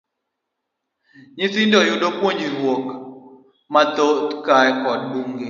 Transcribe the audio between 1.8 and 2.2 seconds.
yudo